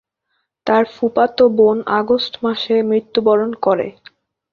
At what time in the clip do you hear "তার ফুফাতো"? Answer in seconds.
0.67-1.45